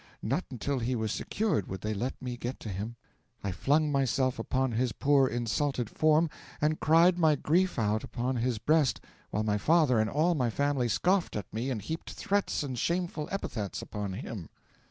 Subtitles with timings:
[0.23, 2.95] Not until he was secured would they let me get to him.
[3.43, 6.27] I flung myself upon his poor insulted form
[6.59, 10.87] and cried my grief out upon his breast while my father and all my family
[10.89, 14.49] scoffed at me and heaped threats and shameful epithets upon him.